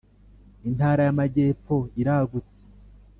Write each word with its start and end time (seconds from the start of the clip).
Intara 0.67 1.01
yamajyepfo 1.07 1.75
iragutse. 2.01 2.57